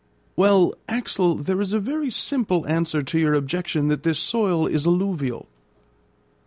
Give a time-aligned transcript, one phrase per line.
[0.35, 4.87] "Well, Axel, there is a very simple answer to your objection that this soil is
[4.87, 5.47] alluvial."